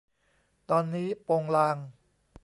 [0.69, 1.77] ตอนนี้โปงลาง